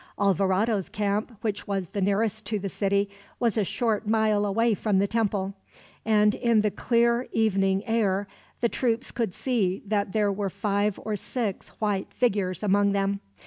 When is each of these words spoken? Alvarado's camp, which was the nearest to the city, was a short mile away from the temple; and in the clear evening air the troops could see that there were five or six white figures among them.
Alvarado's 0.19 0.89
camp, 0.89 1.37
which 1.41 1.67
was 1.67 1.89
the 1.89 2.01
nearest 2.01 2.43
to 2.47 2.57
the 2.57 2.69
city, 2.69 3.07
was 3.39 3.55
a 3.55 3.63
short 3.63 4.07
mile 4.07 4.47
away 4.47 4.73
from 4.73 4.97
the 4.97 5.05
temple; 5.05 5.53
and 6.03 6.33
in 6.33 6.61
the 6.61 6.71
clear 6.71 7.27
evening 7.31 7.85
air 7.87 8.27
the 8.61 8.67
troops 8.69 9.11
could 9.11 9.35
see 9.35 9.83
that 9.85 10.11
there 10.11 10.31
were 10.31 10.49
five 10.49 10.99
or 11.05 11.15
six 11.15 11.69
white 11.79 12.11
figures 12.15 12.63
among 12.63 12.93
them. 12.93 13.19